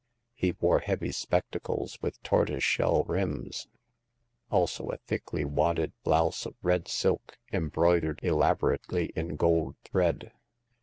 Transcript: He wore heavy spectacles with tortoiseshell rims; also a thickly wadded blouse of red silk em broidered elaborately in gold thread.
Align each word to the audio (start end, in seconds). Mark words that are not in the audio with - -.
He 0.33 0.53
wore 0.59 0.79
heavy 0.79 1.11
spectacles 1.11 1.99
with 2.01 2.23
tortoiseshell 2.23 3.03
rims; 3.03 3.67
also 4.49 4.87
a 4.87 4.97
thickly 4.97 5.45
wadded 5.45 5.93
blouse 6.03 6.47
of 6.47 6.55
red 6.63 6.87
silk 6.87 7.37
em 7.53 7.69
broidered 7.69 8.19
elaborately 8.23 9.11
in 9.15 9.35
gold 9.35 9.75
thread. 9.83 10.31